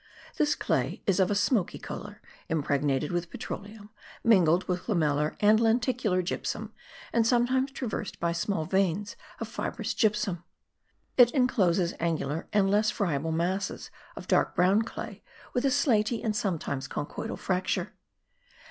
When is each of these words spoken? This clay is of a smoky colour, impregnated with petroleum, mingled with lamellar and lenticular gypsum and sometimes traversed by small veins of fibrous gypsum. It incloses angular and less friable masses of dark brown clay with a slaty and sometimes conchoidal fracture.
This 0.37 0.55
clay 0.55 1.03
is 1.05 1.19
of 1.19 1.29
a 1.29 1.35
smoky 1.35 1.77
colour, 1.77 2.23
impregnated 2.49 3.11
with 3.11 3.29
petroleum, 3.29 3.91
mingled 4.23 4.67
with 4.67 4.87
lamellar 4.87 5.37
and 5.39 5.59
lenticular 5.59 6.23
gypsum 6.23 6.73
and 7.13 7.27
sometimes 7.27 7.71
traversed 7.71 8.19
by 8.19 8.31
small 8.31 8.65
veins 8.65 9.15
of 9.39 9.47
fibrous 9.47 9.93
gypsum. 9.93 10.43
It 11.17 11.29
incloses 11.35 11.93
angular 11.99 12.47
and 12.51 12.67
less 12.67 12.89
friable 12.89 13.31
masses 13.31 13.91
of 14.15 14.27
dark 14.27 14.55
brown 14.55 14.81
clay 14.81 15.21
with 15.53 15.65
a 15.65 15.69
slaty 15.69 16.23
and 16.23 16.35
sometimes 16.35 16.87
conchoidal 16.87 17.37
fracture. 17.37 17.93